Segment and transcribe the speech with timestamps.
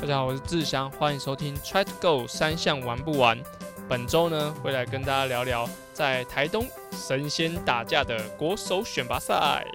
[0.00, 3.36] 大家好，我是志祥，欢迎收听 Try to Go 三项玩不玩。
[3.88, 9.66] 本周呢，会来跟大家聊聊在台东神仙打架的国手选拔赛。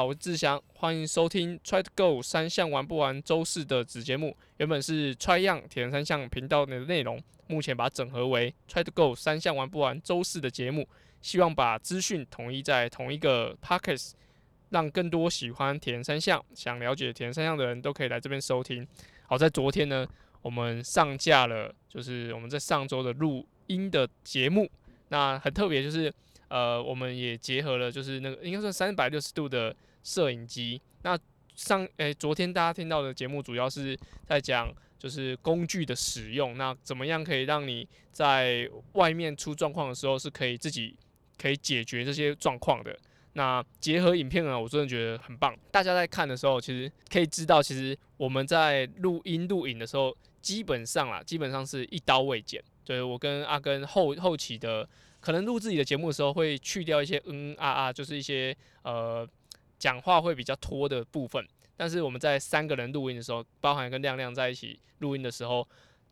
[0.00, 4.34] 好，我是志祥，欢迎收听 Try to Go 三项玩不完周四的子节目。
[4.56, 10.88] 原本是 Try 样铁人三项频道的内容，目前把它整合为 Try to Go 三项玩不完周四的节目，
[11.20, 14.12] 希望把资讯统一在同一个 Pockets，
[14.70, 18.88] 让更多喜欢铁人三项、想了解铁人三项的人都可以来这边收听。
[19.26, 20.06] 好，在昨天呢，
[20.40, 24.66] 我们上架了，就是我们在上周的录音的节目，
[25.08, 26.10] 那很特别，就是。
[26.50, 30.82] 呃，我们也结合了，就是那个应该算三百六十度的摄影机。
[31.02, 31.16] 那
[31.54, 33.96] 上诶，昨天大家听到的节目主要是
[34.26, 34.68] 在讲，
[34.98, 36.58] 就是工具的使用。
[36.58, 40.96] 那怎么样可以让你在外面出状况的时候，是可以自己
[41.38, 42.98] 可以解决这些状况的？
[43.34, 45.56] 那结合影片呢，我真的觉得很棒。
[45.70, 52.60] 大家在看的时候，其实可以知道，其实我们在录音录影的时候，基本上啦，基本上是一刀未剪。
[52.84, 54.88] 对我跟阿根后后期的。
[55.20, 59.28] 可能录自己的节目的时候会去掉一些嗯啊啊，就是一些呃
[59.78, 61.46] 讲话会比较拖的部分。
[61.76, 65.66] 但是我们在三个人录音的时候，包含跟亮亮在一起录音的时候，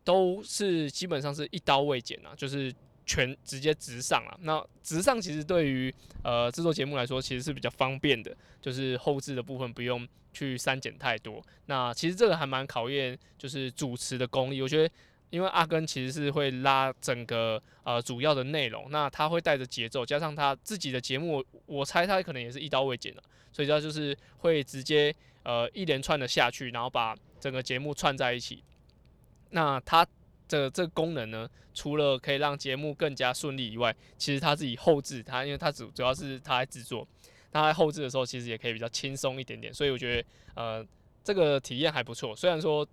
[0.05, 4.37] 都是基本上是一刀未剪啊，就是全直接直上啊。
[4.43, 11.43] 那直上其实对于呃制作节目来说，其实是比较方便的，就是后置的部分不用去删减太多。
[11.67, 14.95] 那其实这个还蛮考验就是主持的功力，我觉得。
[15.31, 28.65] 因为阿根其实是会拉整个呃主要的内容，那他会带着节奏，加上他自己的节目，我猜他可能也是一刀未剪的，所以他就是会直接呃一连串的下去，然后把整个节目串在一起。
[29.51, 30.07] 那他
[30.49, 37.07] 的这个功能呢，除了可以让节目更加顺利以外，其实他自己后置，他因为他主主要是他在制作，
[37.53, 40.87] 他在后置的时候其实也可以比较轻松一点点，所以我觉得呃
[41.23, 42.89] 这个体验还不错，虽然说。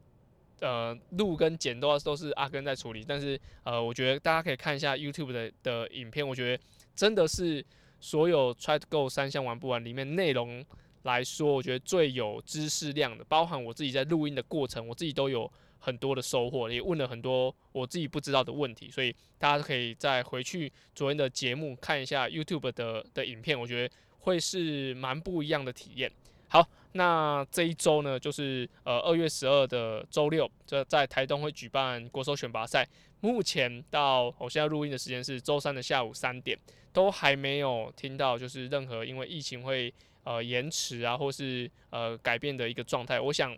[0.61, 6.63] 呃，录跟剪都要都是阿根在处理，但是呃，我觉得大家可以看一下 YouTube 的的影片，我觉得
[6.95, 7.63] 真的是
[7.99, 10.66] 所有 Try to Go 三项玩不完里面内容
[11.03, 26.11] 来说，我觉得最有知识量的，包含我自己在录音的过程，我自己都有很多的收获，也问了很多我自己不知道的问题，所以大家可以再回去昨天的节目看一下 YouTube 的的影片，我觉得会是蛮不一样的体验。
[26.47, 32.88] 好，那这一周呢，就是呃二月十二的周六，这在台东会举办国手选拔赛。
[33.22, 36.57] 目前到我现在录音的时间是周三的下午三点，
[36.94, 39.91] 都还没有听到就是任何因为疫情会
[40.23, 43.19] 呃延迟啊，或是呃改变的一个状态。
[43.19, 43.57] 我想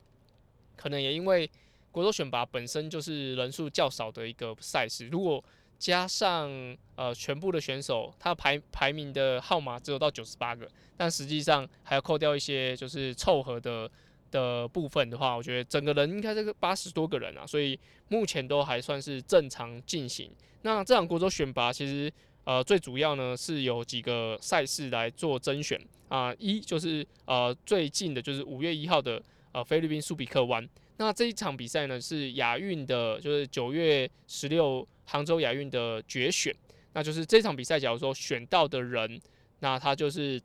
[0.77, 1.49] 可能也因为
[1.91, 5.43] 国手选拔本身就是人数较少的一个赛事，如果
[5.79, 6.49] 加上
[6.95, 10.67] 呃全部的选手，他排排名的号码只有到九十八个，
[10.97, 13.89] 但实际上还要扣掉一些就是凑合的
[14.31, 17.79] 的部分的话，我觉得整个人应该这个八十多个人啊，所以
[18.09, 20.31] 目前都还算是正常进行。
[20.63, 22.11] 那这场国州选拔其实
[22.43, 29.21] 呃最主要呢是有几个赛事来做甄选啊，一就是呃最近的就是五月一号的
[29.51, 30.67] 呃菲律宾苏比克湾，
[30.97, 34.85] 那这一场比赛呢是亚运的，就是九月十六。
[35.09, 36.53] 杭州亚运的决选，
[36.91, 39.19] 那就是这场比赛，假如说选到的人，
[39.59, 40.39] 那他就是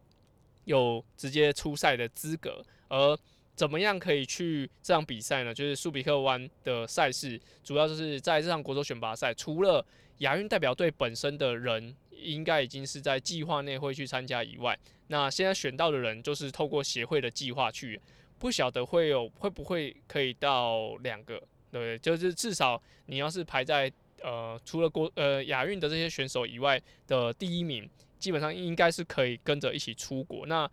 [0.64, 2.64] 有直接出赛的资格。
[2.88, 3.18] 而
[3.56, 5.52] 怎么样可以去这场比赛呢？
[5.52, 9.84] 就是苏比克湾的赛事，主要就是在这场国手选拔赛，除了
[10.18, 14.78] 亚运代表队本身的人应该已经是在计划内会去参加以外，
[15.08, 18.00] 那现在选到的人就是透过协会的计划去，
[18.38, 23.92] 不晓得会有会不会可以到两个，对，就是至少你要是排在。
[24.22, 27.88] 呃，除了国呃亚运的这些选手以外的第一名，
[28.18, 30.46] 基本上应该是可以跟着一起出国。
[30.46, 30.70] 那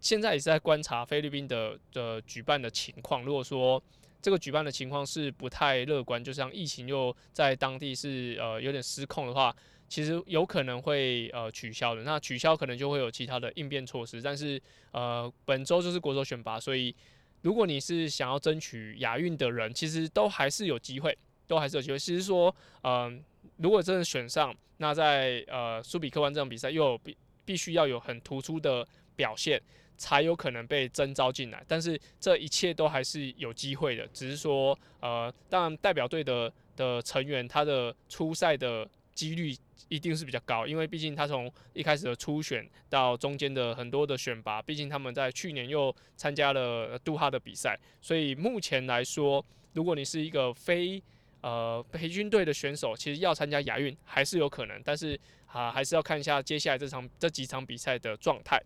[0.00, 3.22] 现在也是在观察菲律宾的的举办的情况。
[3.24, 3.82] 如果说
[4.20, 9.54] 这个举办的情况是不太乐观，就像疫情又在当地是呃有点失控的话，
[9.88, 12.02] 其实有可能会呃取消的。
[12.02, 14.20] 那取消可能就会有其他的应变措施。
[14.20, 14.60] 但是
[14.92, 16.94] 呃本周就是国手选拔，所以
[17.42, 21.16] 如果你是想要争取亚运的人，其实都还是有机会。
[21.46, 21.98] 都还是有机会。
[21.98, 23.22] 其实说，嗯，
[23.56, 29.60] 如果真的选上，那在呃苏比克湾这场比赛又必必须要有很突出的表现，
[29.96, 31.64] 才有可能被征召进来。
[31.68, 39.54] 但是这一切都还是有机会的，只是说，呃，当然代表队的的成员他的出赛的几率
[39.88, 49.44] 一定是比较高，因为毕竟他从一开始的初选到中间的很多的选拔，毕竟他们在去年又参加了杜哈的比赛，所以目前来说，
[49.74, 51.00] 如果你是一个非
[51.44, 58.58] 呃培训队的选手其实要参加亚运还是有可能，但是啊还是要看一下接下来这场这几场比赛的状态。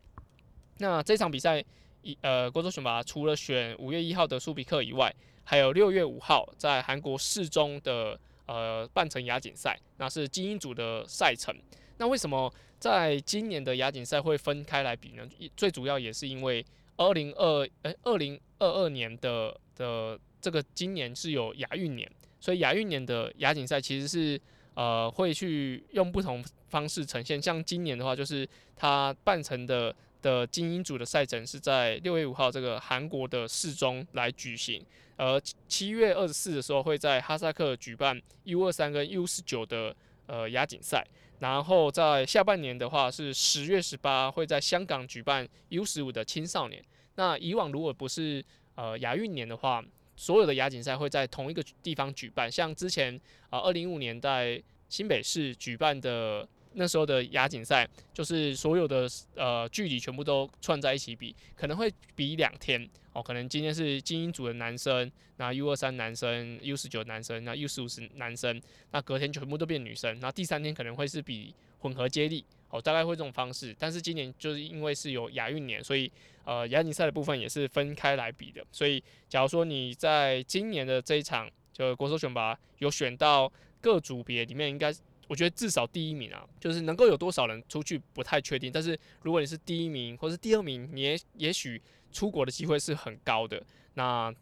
[0.78, 1.64] 那这场比赛
[2.02, 8.16] 一呃国足选拔除了选五月一号的苏比克以外，还有六月五号在韩国四中的
[8.46, 11.52] 呃半程亚锦赛，那是精英组的赛程。
[11.96, 15.28] 那为什么在今年的亚锦赛会分开来比呢？
[15.56, 16.64] 最主要也是因为
[16.96, 22.08] 二零二哎二零二二年的的这个今年是有亚运年，
[22.40, 24.40] 所以亚运年的亚锦赛其实是
[24.74, 27.40] 呃会去用不同方式呈现。
[27.40, 34.84] 像今年的话，就是它半程的的精英组的赛程是在六月五号这个韩国的世中来举行，
[35.16, 39.94] 而七月二十四的时候会在哈萨克举办 U 二三跟 U 十九的
[40.26, 41.06] 呃亚锦赛。
[41.40, 46.84] 然后在下半年的话是十月十八会在香港举办 U 十五的青少年。
[47.14, 48.44] 那以往如果不是
[48.74, 49.80] 呃亚运年的话，
[50.18, 52.50] 所有的亚锦赛会在同一个地方举办。
[52.50, 53.14] 像之前
[53.50, 62.88] 啊二零一五年在新北市举办的那时候的亚锦赛，就是所有的呃距离全部都串在一起比，可能会比两天。
[63.12, 68.60] 哦，可能今天是精英组的男生，那 U 二三男生，U 十九男生，那 U 十五是男生，
[68.90, 73.74] 那隔天全部都变女生，那第三天可能会是比混合接力，哦，大概会这种方式。
[73.78, 76.10] 但是今年就是因为是有亚运年，所以
[76.44, 78.64] 呃亚锦赛的部分也是分开来比的。
[78.72, 84.92] 所以假如说你在今年的这一场就国手选拔有选到各组别里面，应该
[85.26, 88.72] 我觉得至少第一名啊，就是能够有多少人出去不太确定。
[88.72, 91.80] 但是如果你是第一名或是第二名，你也也许。
[92.10, 93.62] 出国的机会是很高的。
[93.92, 94.34] 那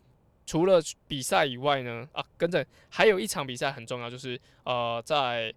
[0.46, 2.08] 除了比赛以外呢？
[2.12, 5.52] 啊，跟着还有一场比赛很重要，就是呃，在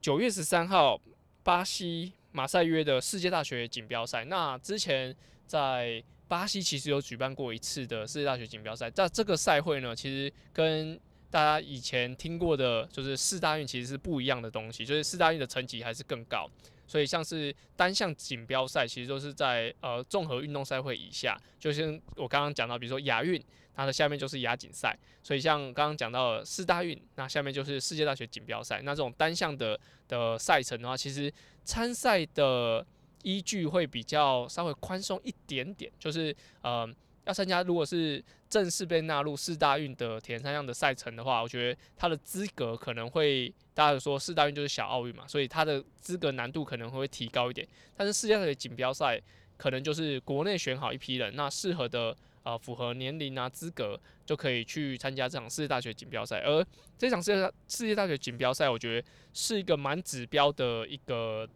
[0.00, 0.96] 九月十三号
[1.42, 4.24] 巴西马赛约的世界大学锦标赛。
[4.24, 5.14] 那之前
[5.46, 8.90] 在巴西其实有举办过一次的世界大学锦标赛。
[8.90, 10.98] 在这个赛会呢，其实跟
[11.30, 16.48] 大家以前听过的，就是四大运其实是不一样的东西，就是四大运的成绩还是更高。
[16.88, 21.38] 所以像是单项锦标赛，其实都是在呃综合运动赛会以下。
[21.60, 23.40] 就像我刚刚讲到，比如说亚运，
[23.74, 24.98] 它的下面就是亚锦赛。
[25.22, 28.80] 所以像刚刚讲到四大运，那下面就是世界大学锦标赛。
[28.82, 31.32] 那这种单项的的赛程的话，其实
[31.64, 32.84] 参赛的
[33.22, 36.88] 依据会比较稍微宽松一点点，就是呃。
[37.28, 47.68] 要参加，如果是正式被纳入四大运的田三项的赛程的话，我觉得他的资格可能会，大家说四大运就是小奥运嘛，所以他的资格难度可能会提高一点。
[47.94, 49.20] 但是世界的锦标赛
[49.58, 56.40] 可能就是国内选好一批人，那适合的呃符合年龄啊资格就可以去参加这场世界大学锦标赛。
[56.40, 56.66] 而
[56.96, 61.46] 这场世界世界大学锦标赛，我觉得是一个蛮指标的一个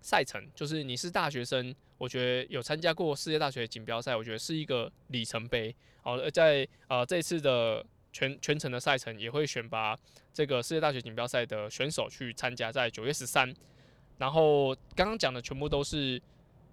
[0.00, 1.74] 赛程，就是你是大学生。
[1.98, 5.74] 我觉得有参加过世界大学锦标赛，我觉得是一个里程碑。
[6.02, 9.94] 好，在呃这次的全全程的赛程也会选拔
[10.32, 13.54] 这个世界大学锦标赛的选手去参加，在九月十三。
[14.16, 16.20] 然后刚刚讲的全部都是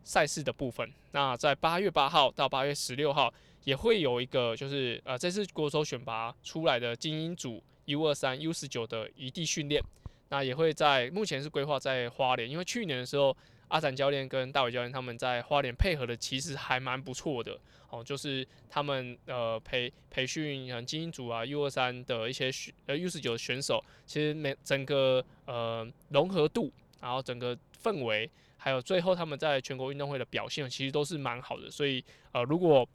[0.04, 0.90] 赛事的部分。
[1.12, 3.34] 那在八月八号到八月十六号
[3.66, 9.84] 也会有一个，就是呃这次国手选拔出来的精英组 U 二三 U 十九的异地训练。
[10.30, 13.36] 那也会在目前是规划在花莲，因为去年的时候。
[13.70, 17.60] 阿展教练跟大伟教练他们在花莲配合的其实还蛮不错的
[17.90, 26.72] 哦，就是他们呃培培训像精英组啊 U 二三的一些选呃 U 十九的选手，其实每整个呃融合度，
[27.02, 31.70] 然后整个氛围，还有最后他们在全国运动会的表现，其实都是蛮好的。
[31.70, 32.88] 所以呃，如果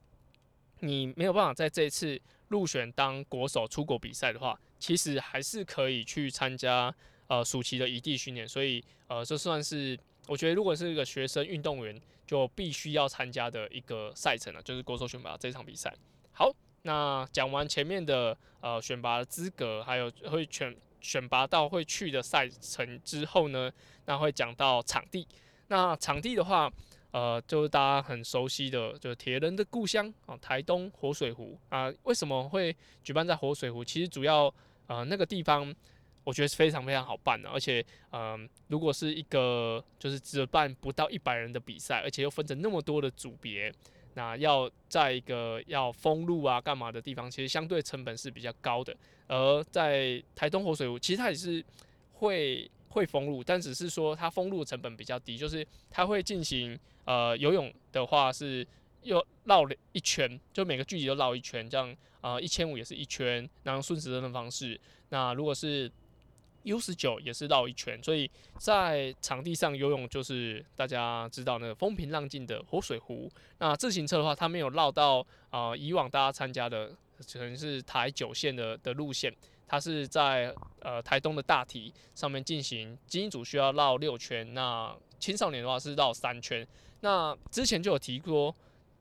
[0.81, 2.19] 你没有办法在这一次
[2.49, 6.95] 入选当国手出国比赛的话，其实还是可以去参加
[7.33, 8.47] 呃暑期的异地训练。
[8.47, 9.99] 所以呃，这算是。
[10.29, 15.93] 我觉得，如果是一个学生运动员，就必须要参加的一个赛程了，就是国手选拔这场比赛。
[16.31, 16.49] 好，
[16.83, 23.69] 那讲完前面的呃选拔资格，还有会选选拔到会去的赛程之后呢，
[24.05, 25.27] 那会讲到场地。
[25.67, 26.73] 那场地的话，
[27.11, 31.93] 呃，就是大家很熟悉的，就是铁人的故乡啊，台东活水湖啊。
[32.05, 33.85] 为什么会举办在活水湖？
[33.85, 34.55] 其实主要
[34.87, 35.75] 呃那个地方。
[36.25, 43.73] 我觉得是非常非常好办的，而且，嗯，如果是一个就是只办不到一百人的比赛，而且又分成那么多的组别，
[44.15, 48.97] 那要在一个要封路啊、干嘛的地方，其实相对成本是比较高的。
[49.27, 51.65] 而在台东活水湖，其实它也是
[52.13, 58.65] 会会封路，但只是说它封路成本比较低，就是它会进行呃游泳的话是
[59.03, 64.79] 又绕了一圈，就每个距离都绕一圈，这样啊一千五也是一圈，然后顺时针的方式。
[65.09, 65.91] 那如果是
[66.65, 73.31] U 十九也是绕一圈，所以在场地上游泳就是大家知道那个风平浪静的活水湖。
[73.59, 76.95] 那自行车的话，它没有绕到啊以往大家参加的
[77.33, 79.33] 可能是台九线的的路线，
[79.67, 86.67] 它是在呃台东的大体上面进行，精英组需要绕六圈，那青少年的话是绕三圈。
[87.01, 88.55] 那之前就有提过，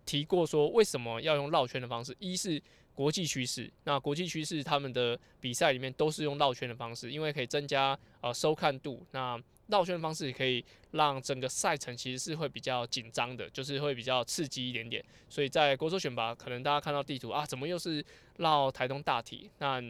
[0.06, 2.15] 提过说为什么要用绕圈的方式？
[2.20, 2.62] 一是
[2.93, 9.05] 国际趋势，那国际趋势他们的比赛里面都是用绕圈的方式，因为可以增加呃收看度。
[9.12, 15.03] 那绕圈的方式也可以让整个赛程其实是会比较紧张的，就是会比较刺激一点点。
[15.29, 18.03] 所以在国手选拔，可能大家看到地图啊，怎么又是
[18.38, 19.50] 绕台东大体？
[19.60, 19.81] 那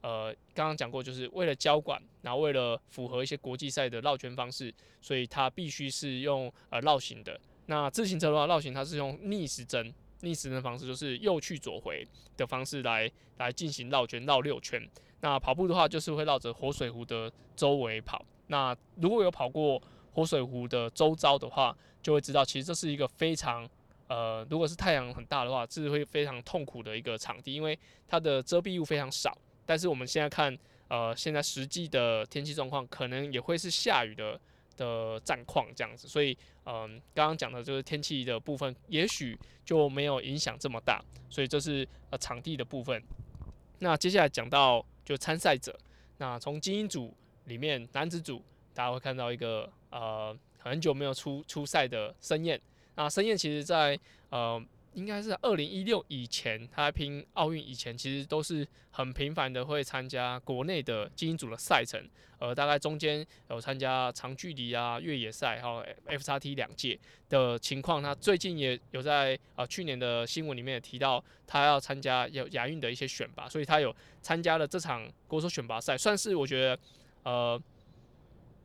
[0.00, 4.72] 呃，刚刚讲过，就是为了交管，然后为了符合一些国际赛的绕圈方式，
[5.02, 7.38] 所以它必须是用呃绕行的。
[7.66, 12.06] 那自行车的话，绕行它是用逆时针，逆时针方式就是右去左回
[12.36, 14.82] 的方式来来进行绕圈，绕六圈。
[15.20, 18.24] 那跑步的话，就是会绕着活水湖的周围跑。
[18.46, 19.82] 那如果有跑过
[20.12, 23.68] 活水湖的周遭的话，就会知道，其实这是一个非常
[24.08, 29.36] 呃，如果是太阳很大的话，是会非常痛苦的一个场地，因为它的遮蔽物非常少。
[29.66, 30.56] 但是我们现在看，
[30.88, 34.40] 呃，现在实际的天气状况可能也会是下雨的
[34.78, 43.02] 的战况这样子，所以，嗯，刚刚讲的就是天气的部分，也许就没有影响这么大，所以这是呃场地的部分。
[43.80, 45.78] 那接下来讲到就参赛者，
[46.16, 47.12] 那从精英组
[47.44, 48.42] 里面男子组，
[48.72, 52.58] 大家会看到一个呃很久没有出出赛的申燕，
[52.94, 53.98] 那申燕其实在
[54.30, 54.64] 呃。
[54.98, 62.04] 应该是二零一六以前，他在拼奥运以前，其实都是很频繁的会参加国内的精英组的赛程，
[62.40, 68.02] 呃，大概中间有参加长距离啊、越野赛，还有 F 叉 T 两届的情况。
[68.02, 76.78] 他最近也有在呃去年的新闻里面也提到，他要参加有亚运的一些选拔，所以他有参加了这场国手选拔赛，算是我觉得
[77.22, 77.62] 呃。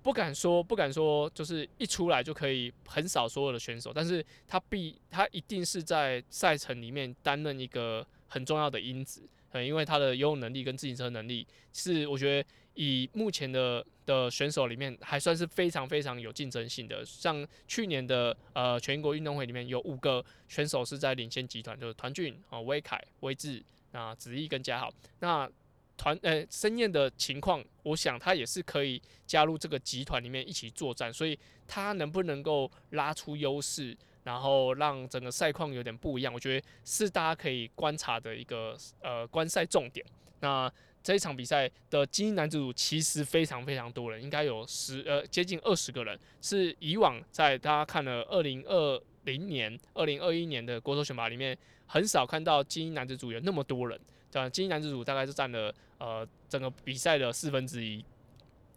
[0.04, 17.06] 不敢说，不敢说，就是一出来就可以横扫所有的选手，但是他必他一定是在赛程里面担任一个很重要的因子，嗯，因为他的游泳能力跟自行车能力是我觉得以目前的的选手里面还算是非常非常有竞争性的。
[17.06, 25.50] 像去年的呃全国运动会里面有五个选手是在领先集团，就是团俊啊、威凯、威志、那子毅跟嘉豪，那。
[25.96, 40.06] 团呃，申燕的情况，我想他也是可以加入这个集团里面一起作战，所以他能不能够拉出优势，然后让整个赛况有点不一样，我觉得是大家可以观察的一个呃观赛重点。
[40.40, 40.72] 那
[41.02, 54.00] 这一场比赛的精英男子组其实非常非常多人，应该有十呃接近二十个人，是以往在大家看了二零二零年、二零二一年的国手选拔里面，很少看到精英男子组有那么多人。
[54.34, 58.04] 对，精英男子组大概是占了呃整个比赛的四分之一。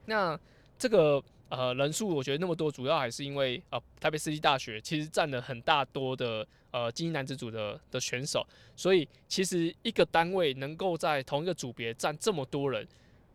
[0.05, 0.39] 那
[0.79, 8.47] 这个呃人数，我觉得那么多，主要还是因为呃台北私立大学其实占了很大多的呃精英男子组的的选手，
[8.77, 12.87] 所以其实一个单位能够在同一个组别占这么多人，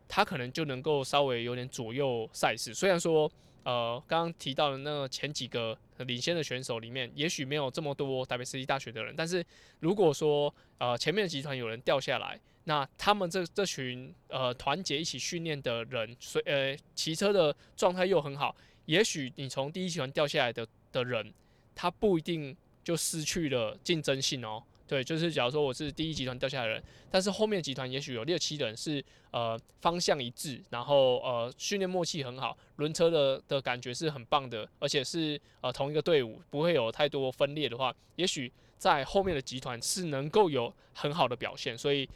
[0.06, 2.72] 他可能就能够稍微有点左右赛事。
[2.72, 3.28] 虽然说。
[3.64, 9.44] 呃，刚刚提到的那前几个领先的选手里面，也许没有这么多台北私立大学的人，但是
[9.80, 18.54] 如果说呃前面的集团有人掉下来，那他们这这群呃团结一起训练的人，所呃骑车的状态又很好，
[18.86, 21.32] 也许你从第一集团掉下来的的人，
[21.74, 24.62] 他不一定就失去了竞争性哦。
[24.92, 42.06] 对，就是假如说我是第一集团掉下来的人，但是后面集团也许有六七人是呃方向一致，然后呃训练默契很好，轮车的的感觉是很棒的，而且是呃同一个队伍，不会有太多分裂的话，也许在后面的集团是能够有很好的表现，所以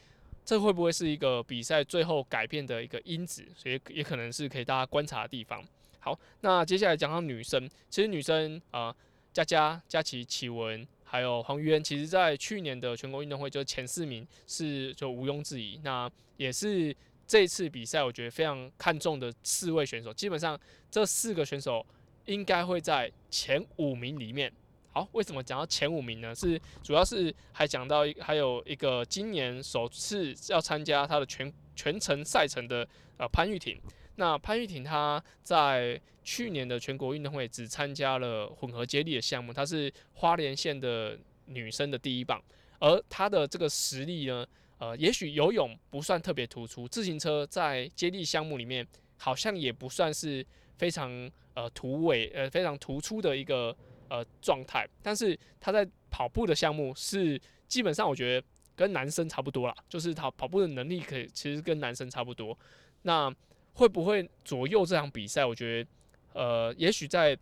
[0.45, 3.43] 这会不会是一个比赛最后改变的一个因子？
[3.55, 5.65] 所以也可能是可以大家观察的地方。
[5.99, 8.95] 好，那接下来讲到女生，其实女生啊，
[9.33, 10.87] 佳佳、佳琪、启文。
[11.09, 16.93] 还有黄渊，其实在去年的全国运动会就是前四名是就毋庸置疑，那也是
[17.25, 20.59] 这次比赛我觉得非常看重的四位选手，基本上
[20.91, 21.85] 这四个选手
[22.25, 24.51] 应该会在前五名里面。
[24.91, 26.35] 好，为什么讲到前五名呢？
[26.35, 32.87] 是主要是还讲到还有一个今年首次要参加他的全全程赛程的
[33.17, 33.79] 呃潘玉婷。
[34.19, 42.41] 那潘玉婷她在去年的全国运动会只参加了混合接力的项目，她是花莲县的女生的第一棒，
[42.79, 44.45] 而她的这个实力呢，
[44.79, 48.85] 呃，也许游泳不算特别突出，自行车在接力项目里面
[49.17, 50.45] 好像也不算是
[50.77, 53.73] 非常呃突围呃非常突出的一个
[54.09, 62.57] 呃状态，但是她在跑步的项目是基本上我觉得跟男生差不多啦，就是跑跑步的能力可以其实跟男生差不多，
[63.03, 63.31] 那。
[63.77, 65.45] 会不会左右这场比赛？
[65.45, 65.89] 我觉得，
[66.33, 67.37] 呃，也许在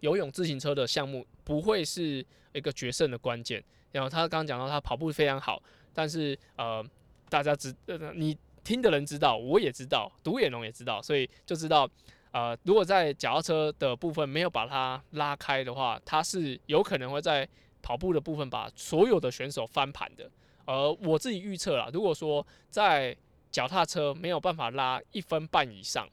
[0.00, 3.62] 游泳、自行车的项目不会是一个决胜的关键。
[3.92, 5.62] 然后他刚刚讲到他跑步非常好，
[5.94, 6.84] 但是呃，
[7.28, 8.36] 大家知呃你。
[8.62, 11.88] 听的人知道，我也知道，独眼龙也知道，所以就知道，
[12.30, 17.48] 呃，如果在脚踏车的部分没有把它拉开的话，它是有可能会在
[17.80, 20.30] 跑步的部分把所有的选手翻盘的。
[20.66, 23.16] 而我自己预测了，如果说在
[23.50, 26.08] 脚踏车没有办法拉一分半以上，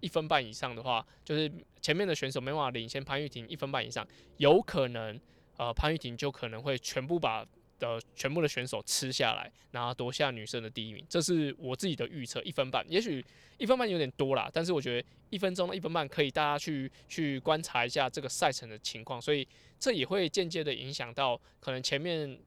[0.00, 1.50] 一分半以上的话，就是
[1.80, 5.20] 前面的选手没办法领先潘玉婷一分半以上，有可能，
[5.56, 7.44] 呃，潘玉婷就可能会全部把
[7.78, 11.04] 的全部的选手吃下来，然后夺下女生的第一名。
[11.08, 13.24] 这是我自己的预测，一分半，也许
[13.58, 19.46] 一分半有点多啦，但是我觉得一分钟的一分半可以大家去去观察一下这个赛程的情况，所以
[19.78, 22.38] 这也会间接的影响到可能前面。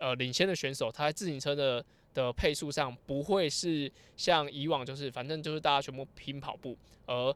[0.00, 1.84] 呃，领先的选手，他在自行车的
[2.14, 6.76] 的配速上不会是像以往，就是反正就是大家全部拼跑步，
[7.06, 7.34] 而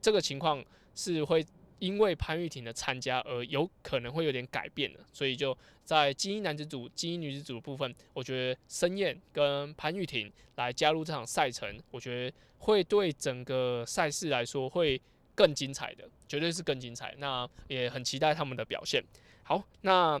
[0.00, 1.44] 这个情况是会
[1.78, 15.00] 因为潘玉婷的参加而有可能会有点改变的，所以就在精英男子组、精英女子组部分，我觉得申燕跟潘玉婷来加入这场赛程，我觉得会对整个赛事来说会
[15.34, 17.14] 更精彩的，绝对是更精彩。
[17.18, 19.02] 那也很期待他们的表现。
[19.42, 20.20] 好，那。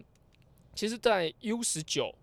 [0.74, 2.14] 其实，在 U 十九，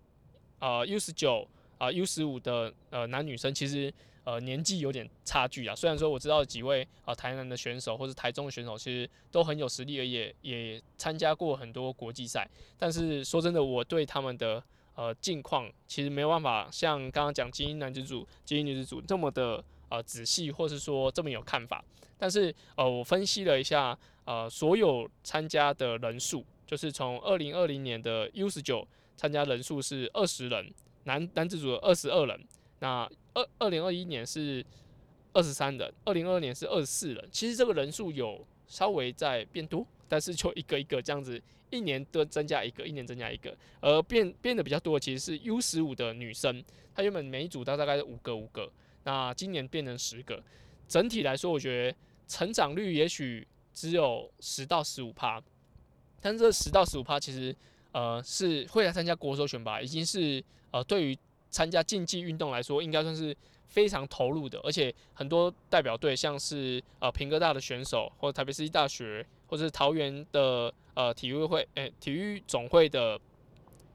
[0.59, 1.45] 呃，U 十九
[1.77, 5.75] 啊，U 十五的呃男女生，其实呃年纪有点差距啊。
[5.75, 12.47] 虽然说我知道几位啊台南的选手或者台中的选手，其实都很有实力，而也也参加过很多国际赛。
[12.77, 14.63] 但是说真的，我对他们的
[14.95, 21.83] 呃近况，其实没有办法像刚刚讲精英男子组、精英女子组这么的呃仔细，或是说这么有看法。
[22.17, 26.45] 但是呃，我分析了一下呃所有参加的人数。
[26.67, 30.73] 就是从二零二零年的 U 十九参加人数是二十人，
[31.05, 32.39] 男男子组二十二人，
[32.79, 34.63] 那二二零二一年是
[35.33, 37.29] 二十三人，二零二二年是二十四人。
[37.31, 43.55] 其实这个人数有稍微在变多，但是就一个一个这样子，一年都增加一个，一年增加一个。
[43.81, 48.71] 而变变得比较多的其实是 U 十五的女生，她原本每一组大概五个五个，
[49.03, 50.41] 那今年变成十个。
[50.87, 55.41] 整体来说，我觉得成长率也许只有十到十五趴。
[56.21, 57.55] 但这十到十五趴其实，
[57.95, 61.17] 呃，是会来参加国手选拔，已经是呃对于
[61.49, 63.33] 参加竞技运动来说，应该算是
[63.69, 64.59] 非常投入的。
[64.65, 73.17] 而且很多代表队，像是呃平哥大的选手，或者台北市立大学，或者是桃园的呃体育会，诶体育总会的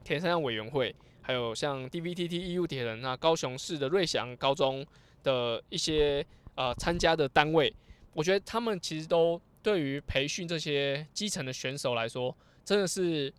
[0.03, 4.83] 田三项委员会，还有像 DVTT EU 铁人啊，高雄市的瑞祥高中
[5.21, 7.71] 的一些呃参加的单位，
[8.13, 9.39] 我觉得他们其实都。
[9.63, 12.35] 对于培训这些基层的选手来说，
[12.65, 13.31] 真的是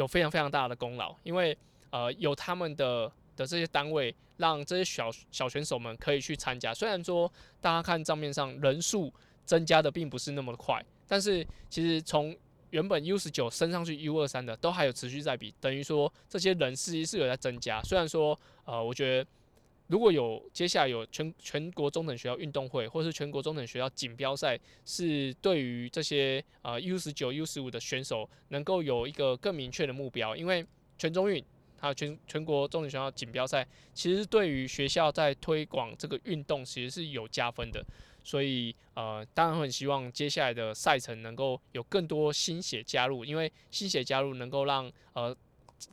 [0.00, 1.56] 有非常非常大的功劳，因为
[1.90, 6.72] 呃有他们的的这些单位，让这些小小选手们可以去参加。
[6.72, 9.12] 虽然说大家看账面上人数
[9.44, 12.34] 增加的并不是那么快，但是其实从
[12.70, 17.82] 原本 U 十九升上去 U 二三的，都还有持续在比，等于说这些人实际是有在增加。
[17.82, 19.30] 虽然说呃，我觉得。
[19.90, 30.64] 如果有接下来有全全国中等学校运动会，或是全国中等学校锦标赛，是对于这些呃 U 十九、U 十五的选手能够有一个更明确的目标，因为
[30.96, 31.44] 全中运
[31.80, 37.84] 还有全全国中等学校锦标赛，其实对于学校在推广这个运动其实是有加分的，
[38.22, 45.36] 所以呃当然很希望接下来的赛程能够有更多新血加入，因为新血加入能够让呃。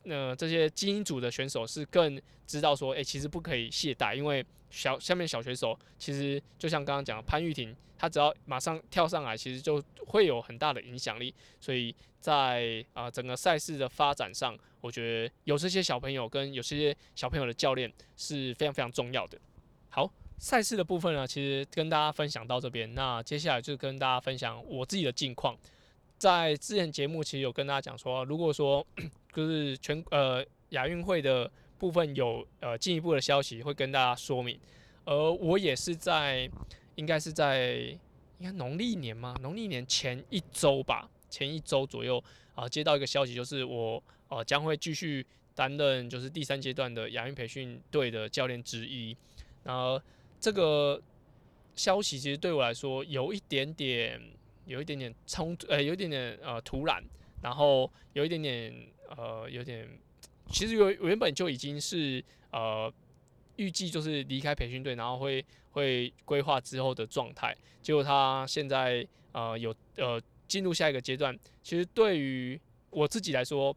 [0.04, 11.34] 那这些精英组的选手是更知道说，哎，其实不可以懈怠，因为小下面小选手其实就像刚刚讲潘玉婷，她只要马上跳上来，其实就会有很大的影响力。
[11.60, 19.40] 所以在啊整个赛事的发展上，我觉得有这些小朋友跟有些小朋友的教练是非常非常重要的。
[19.90, 25.58] 好，赛事的部分呢，其实跟大家分享到这边，那接下来就跟大家分享我自己的近况。
[26.18, 28.86] 在之前节目其实有跟大家讲说，如果说
[29.32, 34.60] 就是全呃亚运会的部分有呃进一步的消息会跟大家说明，
[35.06, 36.50] 而我也是在
[36.96, 37.96] 应该是在
[38.40, 39.36] 应该农历年吗？
[39.44, 42.24] 农历年前一周吧，前一周左右
[42.56, 49.16] 啊接到一个消息，就是我呃将会继续担任就是第三阶段的亚运培训队的教练之一。
[49.64, 50.02] 然后
[50.40, 51.00] 这个
[51.76, 54.20] 消息其实对我来说有一点点。
[54.68, 57.02] 有一点点冲突，呃，有一点点呃突然，
[57.42, 58.74] 然后有一点点
[59.16, 59.88] 呃有点，
[60.50, 62.94] 其实原原本就已经是呃
[63.56, 67.56] 预计就是离开培训队，然后会会规划之后的状态。
[67.82, 73.74] 结果他现在呃有呃进入下一个阶段，其实对于我自己来说，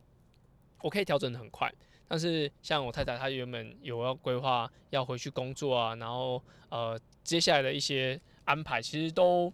[0.82, 1.72] 我可以调整的很快。
[2.08, 9.52] 但是像我太太，她原本有要规划要回去工作啊，然后呃接下来的一些安排，其实都。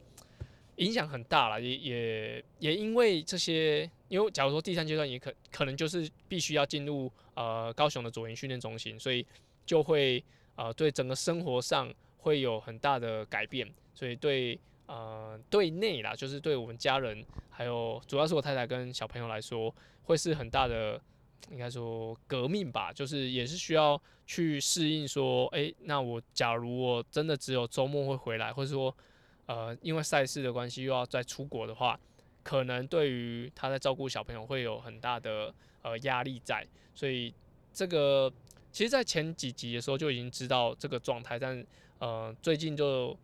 [0.76, 9.26] 影响很大了，也也也因为这些，因为假如说第三阶段也可可能就是必须要进入呃高雄的左营训练中心，所以
[9.64, 10.22] 就会
[10.54, 21.00] 呃对整个生活上会有很大的改变，所以对呃对内啦，就是对我们家人，还有主要是我太太跟小朋友来说，会是很大的
[21.50, 28.94] 应该说革命吧，就是也是需要去适应说，诶，那我假如我真的只有周末会回来，或者说
[29.46, 31.98] 呃因为赛事的关系又要再出国的话。
[32.42, 37.34] 可能对于他在照顾小朋友会有很大的呃压力在，所以
[37.72, 38.32] 这个
[38.70, 41.66] 其实，在前几集的时候就已经知道这个状态，但
[41.98, 43.18] 呃最近就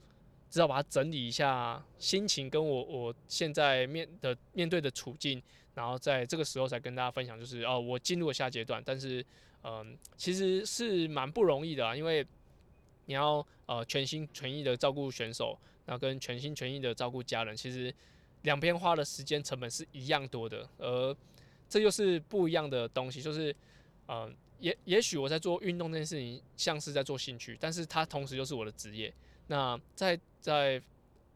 [0.51, 5.41] 知道把它整理一下心情，跟我我现在面的面对的处境，
[5.73, 9.25] 然后在这个时候才跟大家分享，就是哦我进入了下阶段，但是
[9.63, 12.27] 嗯其实是蛮不容易的啊，因为
[13.07, 15.57] 你要呃全心全意的照顾选手，
[15.87, 17.95] 那跟全心全意的照顾家人，其实。
[18.43, 21.17] 两边花的时间成本是一样多的，而
[21.69, 23.23] 这又是不一样的东西。
[23.23, 23.55] 就是，
[24.09, 29.15] 嗯，也也许我在做运动这件事情像是在做兴趣，但是它同时又是我的职业。
[29.47, 30.83] 那在在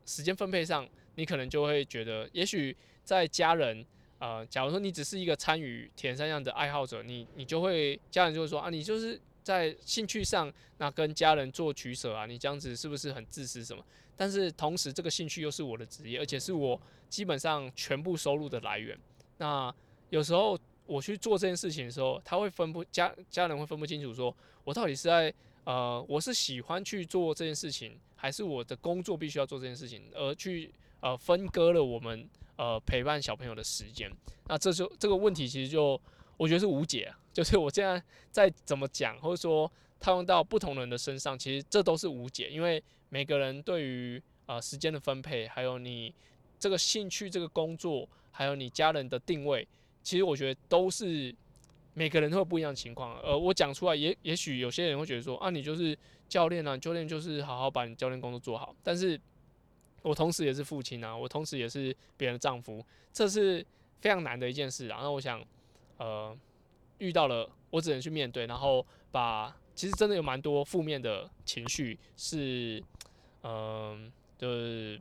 [0.05, 3.87] 时间分配上，你可能就会觉得，也许在家人，
[4.19, 13.85] 呃，假如说你只是一个参与田三样的爱好者，你你就会家人就会说啊，你就是在兴趣上那跟家人做取舍啊，你这样子是不是很自私什么？
[14.17, 18.99] 但是同时，这个兴趣又是我的职业，而且是我基本上全部收入的来源。
[19.37, 19.73] 那
[20.09, 25.33] 有时候我去做这件事情的时候，他会分不家家人会分不清楚，说我到底是在
[25.65, 32.27] 呃，我是喜欢去做这件事情，还是我的工作必须要做这件事情，而去呃分割了我们
[32.57, 34.11] 呃陪伴小朋友的时间。
[34.47, 36.01] 那这就这个问题其实就
[36.39, 42.83] 我觉得是无解， 就是我现在在怎么讲，或者说套用到不同人的身上，其实这都是无解，因为。
[43.09, 46.13] 每个人对于呃时间的分配，还有你
[46.59, 49.67] 这个兴趣、这个工作，还有你家人的定位，
[50.03, 51.35] 其实我觉得都是
[51.95, 53.19] 每个人都有不一样的情况。
[53.21, 55.97] 呃，我讲出来，也也许有些人会觉得说啊，你就是
[56.29, 58.75] 教练啊，教练就是好好把你教练工作做好。
[58.83, 59.21] 但是
[60.03, 63.65] 我同时也是父亲啊，我同时也是别人的丈夫，这是
[64.01, 64.89] 非常难的一件事。
[64.89, 65.43] 然后我想，
[65.99, 66.37] 呃，
[66.99, 69.57] 遇到了，我只能去面对，然后把。
[69.77, 72.83] 其实真的有蛮多负面的情绪，是，
[73.47, 75.01] 嗯，就是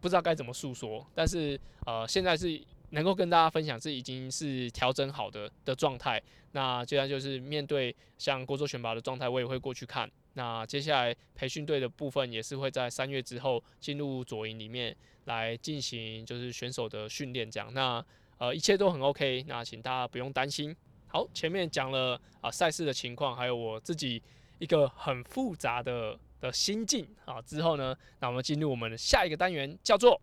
[0.00, 1.06] 不知道该怎么诉说。
[1.14, 6.22] 但是呃，现在是能够跟大家分享，这已经是调整好的的状态。
[6.52, 10.10] 那接下来就是面对像国足选拔的状态，我也会过去看。
[10.34, 17.72] 那接下来培训队的部分也是会在三月之后进入左营里面来进行，就是选手的训练这样。
[17.72, 18.04] 那
[18.38, 20.74] 呃，一切都很 OK，那请大家不用担心。
[21.08, 24.22] 好，前面讲了啊赛事的情况，还有我自己
[24.58, 27.40] 一个很复杂的的心境啊。
[27.42, 30.20] 之后呢，那我们进入我们的下一个单元，叫做。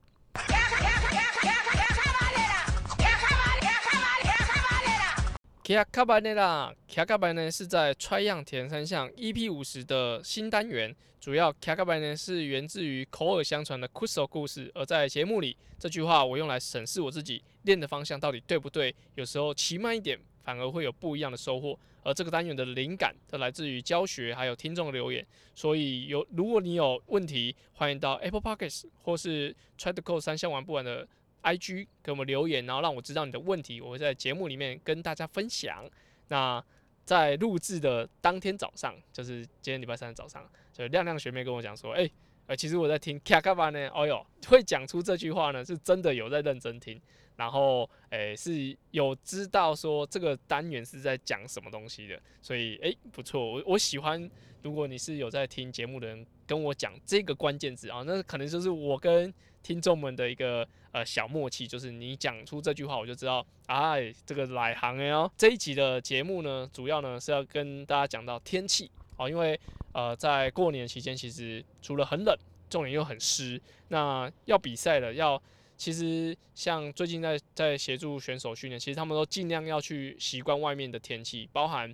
[5.64, 20.20] 卡卡巴内拉，卡卡巴呢是在 Try 样田三项 EP 五十的新单元，主要卡卡巴呢是源自于口耳相传的 k u s o 故事，而在节目里，这句话我用来审视我自己练的方向到底对不对，有时候骑慢一点。
[20.46, 25.26] 反而会有不一样的收获，而这个单元的灵感都来自于教学，还有听众留言。
[25.56, 31.08] 所以有如果你有问题，欢迎到 Apple Podcasts 或是 Try to Code 三项玩不完的
[31.42, 35.84] IG 给我们留言，然后让我知道你的问题，我会在节目里面跟大家分享。
[36.28, 36.64] 那
[37.04, 42.08] 在录制的当天早上，就是今天礼拜三的早上，就亮亮学妹跟我讲说，哎，
[42.46, 47.02] 呃，其实我在听 Kaka 呢，哦哟，会讲出这句话呢，是真的有在认真听。
[47.36, 54.30] 然后，诶，是有知道说这个单元是在讲什么东西的，所以，诶，不错，我我喜欢。
[54.64, 65.32] 如果你是有在听节目的人，跟我讲这个关键字啊，那可能就是我跟听众们的一个呃小默契，就是你讲出这句话，我就知道，哎，这个来行哎哦。
[65.38, 69.60] 这一集的节目呢，主要呢是要跟大家讲到天气哦，因为
[69.94, 72.36] 呃，在过年期间，其实除了很冷，
[72.68, 75.40] 重点又很湿，那要比赛了，要。
[75.78, 81.94] 其实像最近在在协助选手训练，其实他们都尽量要去习惯外面的天气，包含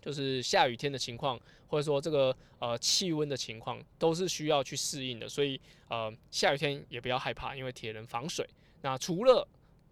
[0.00, 5.28] 就是下雨天的情况，或者说这个呃气温的情况，都是需要去适应的。
[5.28, 8.48] 所以呃下雨天也不要害怕，因为铁人防水。
[8.82, 9.46] 那除了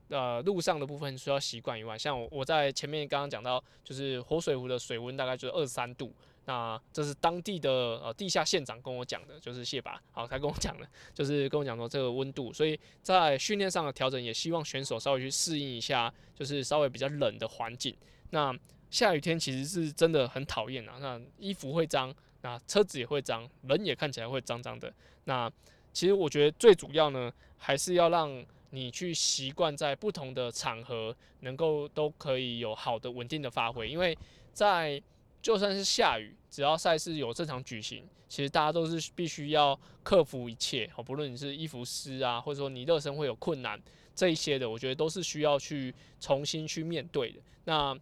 [0.09, 6.12] 呃路上的部分需要习惯以外，像我我在前面刚刚讲到，就是活水湖的水温大概就是二十三度。
[6.51, 7.71] 那这是当地的
[8.03, 17.97] 呃地下县长跟我讲的，就是谢拔，好，他跟我讲的，就是跟我讲说这个温度，所以在训练上的调整，也希望选手稍微去适应一下，就是稍微比较冷的环境。
[18.31, 18.53] 那
[18.91, 24.93] 下雨天其实是真的很讨厌啊，那衣服会脏，那车子也会脏，人也看起来会脏脏的。
[25.27, 25.49] 那
[25.93, 34.19] 其实我觉得最主要呢，还是要让你去习惯在不同的场合，能够都可以有好的稳定的发挥，因为
[34.53, 35.01] 在
[35.42, 43.81] 就算是下雨，只要赛事有正常举行，其实大家都是必须要克服一切哦，不论你是衣服湿啊，或者说你热身会有困难
[44.14, 47.40] 这一些的，我觉得都是需要去重新去面对的。
[47.64, 47.96] 那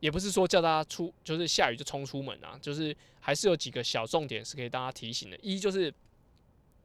[0.00, 5.36] 也不是说叫大家出就是下雨就冲出门啊，就是还是有几个小重点是可以大家提醒的。
[5.42, 5.92] 一就是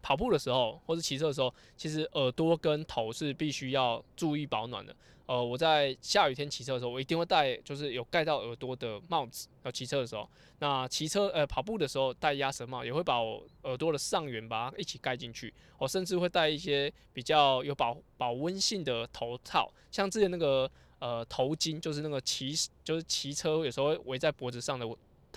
[0.05, 4.95] 跑步的时候或者骑车的时候，其实耳朵跟头是必须要注意保暖的。
[5.25, 9.47] 呃，我在下雨天骑车的时候，我一定会戴就是有盖到耳朵的帽子。
[9.63, 15.51] 要骑车的时候，那骑车呃跑步的时候戴鸭舌帽，也会把我耳朵的上缘把它一起盖进去。
[15.79, 24.85] 我甚至会戴一些比较有保保温性的头套，像之前那个呃头巾，就是那个骑就是骑车有时候围在脖子上的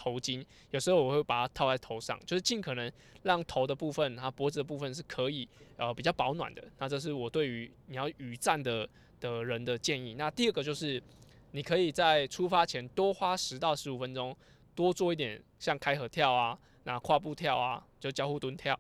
[0.00, 2.90] 头巾，有时候我会把它套在头上，就是尽可能
[3.24, 6.62] 让头的部分它脖子的部分是可以呃比较保暖的。
[6.78, 8.88] 那这是我对于你要雨战的。
[9.20, 10.14] 的人的建议。
[10.14, 11.02] 那第二个就是，
[11.50, 14.32] 你可以在出发前多花十到十五分钟，
[14.76, 18.78] 多做一点像开合跳啊、那跨步跳啊、就交互蹲跳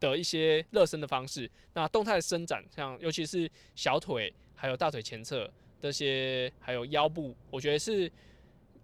[0.00, 1.50] 的一些热身的方式。
[1.74, 5.46] 那动态伸展，像尤其是小腿、还有大腿前侧
[5.78, 8.10] 这些，还有腰部，我觉得是。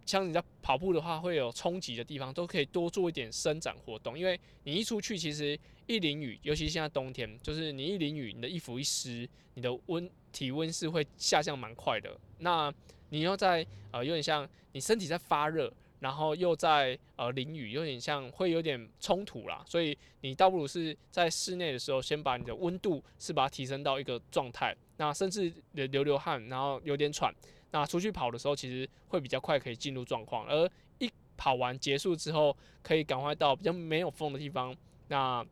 [0.08, 4.18] 像你在跑步的话，会有冲击的地方，都可以多做一点伸展活动。
[4.18, 12.18] 因为你一出去，其实一淋雨，尤其现在冬天，就是你一淋雨，你的衣服一湿，你的温体温是会下降蛮快的。
[12.38, 12.72] 那
[13.10, 19.62] 你要在呃，有点像你身体在发热，然后又在呃淋雨，有点像会有点冲突啦。
[19.66, 27.30] 所以你倒不如是在室内的时候，先把你的温度是把它提升到一个状态，那甚至流流汗，然后有点喘。
[27.70, 34.74] 那出去跑的时候，其实会比较快可以进入状况，而一跑完结束之后，可以赶快到比较没有风的地方。
[35.08, 35.44] 那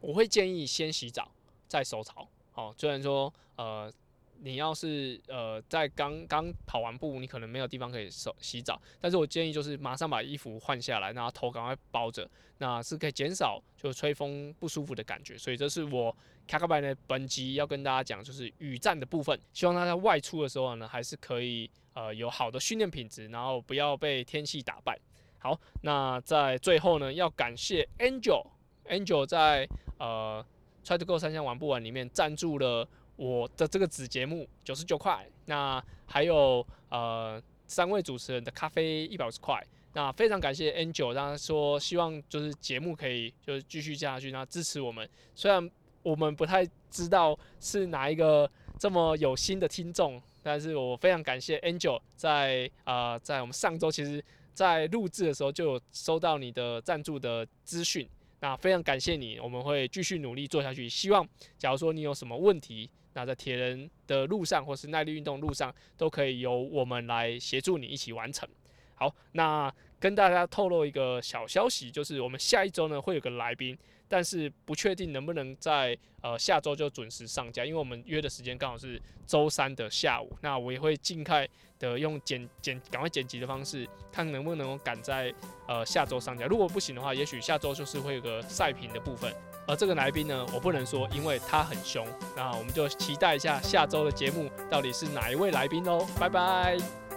[0.00, 1.30] 我会建议先洗澡
[1.66, 3.92] 再收草哦，虽然说呃。
[4.40, 15.36] 你要是呃在刚刚跑完步，你可能没有地方可以手洗澡，但是我建议就是马上把衣服换下来，然后头赶快包着，那是可以减少就吹风不舒服的感觉。
[15.36, 19.38] 所以这是我卡卡白的本集要跟大家讲，就是雨战的部分。
[19.52, 24.98] 希望大家外出的时候呢，还是可以呃有好的训练品质，然后不要被天气打败。
[25.38, 30.44] 好，那在最后呢，要感谢 Angel，Angel 在呃
[30.84, 32.88] Try to Go 三项玩不完里面赞助了。
[33.18, 39.60] 我的这个子节目九十九块，那还有呃三位主持人的咖啡一百五十块，
[39.92, 45.06] 那非常感谢 Angel，他说希望就是节目可以就是继续下去，那支持我们。
[45.34, 45.68] 虽然
[46.04, 60.88] 我们不太知道是哪一个这么有心的听众，但是我非常感谢 Angel 在啊在我们上周其实在录制的时候就有收到你的赞助的资讯，那非常感谢你，我们会继续努力做下去。
[60.88, 61.28] 希望
[61.58, 62.88] 假如说你有什么问题。
[63.18, 68.48] 那在铁人的路上，或是耐力运动路上，都可以由我们来协助你一起完成。
[68.94, 73.76] 好，那跟大家透露一个小消息，就是我们下一周呢会有个来宾，
[74.06, 80.30] 但是不确定能不能在呃下周就准时上架，因为我们约的时间刚好是周三的下午。
[80.42, 81.48] 那我也会尽快
[81.80, 85.34] 的用剪剪赶快剪辑的方式，看能不能赶在
[85.66, 86.46] 呃下周上架。
[86.46, 89.34] 如果不行的话，也许下周就是会有个赛评的部分。
[89.68, 92.04] 而这个来宾呢，我不能说，因为他很凶。
[92.34, 97.07] 那我们就期待一下下周的节目到底是哪一位来宾喽，拜拜。